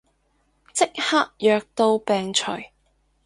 [0.73, 2.53] 即刻藥到病除